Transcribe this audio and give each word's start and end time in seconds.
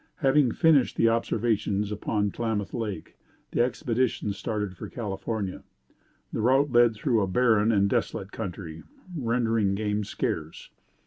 Having 0.15 0.53
finished 0.53 0.97
the 0.97 1.09
observations 1.09 1.91
upon 1.91 2.31
Tlamath 2.31 2.73
Lake, 2.73 3.15
the 3.51 3.61
expedition 3.61 4.33
started 4.33 4.75
for 4.75 4.89
California. 4.89 5.61
The 6.33 6.41
route 6.41 6.71
led 6.71 6.95
through 6.95 7.21
a 7.21 7.27
barren 7.27 7.71
and 7.71 7.87
desolate 7.87 8.31
country, 8.31 8.81
rendering 9.15 9.75
game 9.75 10.03
scarce. 10.03 10.71